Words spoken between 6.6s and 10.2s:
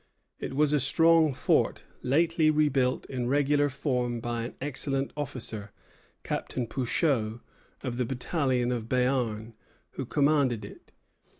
Pouchot, of the battalion of Béarn, who